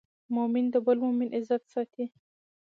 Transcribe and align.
مؤمن 0.35 0.65
د 0.73 0.75
بل 0.85 0.97
مؤمن 1.05 1.29
عزت 1.37 1.63
ساتي. 1.73 2.05